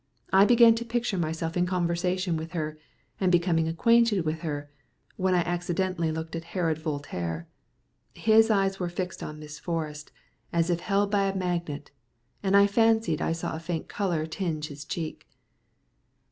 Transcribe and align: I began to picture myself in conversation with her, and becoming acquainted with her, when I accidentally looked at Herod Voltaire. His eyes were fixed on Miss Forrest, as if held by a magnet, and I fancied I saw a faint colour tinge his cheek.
I 0.33 0.45
began 0.45 0.73
to 0.73 0.83
picture 0.83 1.19
myself 1.19 1.55
in 1.55 1.67
conversation 1.67 2.35
with 2.35 2.53
her, 2.53 2.79
and 3.19 3.31
becoming 3.31 3.67
acquainted 3.67 4.25
with 4.25 4.39
her, 4.39 4.71
when 5.15 5.35
I 5.35 5.41
accidentally 5.43 6.11
looked 6.11 6.35
at 6.35 6.43
Herod 6.55 6.79
Voltaire. 6.79 7.47
His 8.15 8.49
eyes 8.49 8.79
were 8.79 8.89
fixed 8.89 9.21
on 9.21 9.37
Miss 9.37 9.59
Forrest, 9.59 10.11
as 10.51 10.71
if 10.71 10.79
held 10.79 11.11
by 11.11 11.25
a 11.29 11.35
magnet, 11.35 11.91
and 12.41 12.57
I 12.57 12.65
fancied 12.65 13.21
I 13.21 13.33
saw 13.33 13.55
a 13.55 13.59
faint 13.59 13.89
colour 13.89 14.25
tinge 14.25 14.69
his 14.69 14.85
cheek. 14.85 15.27